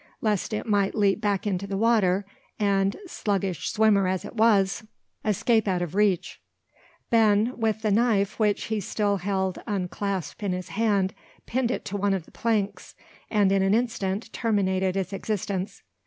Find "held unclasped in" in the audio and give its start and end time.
9.17-10.53